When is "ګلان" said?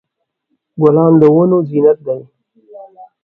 0.81-1.13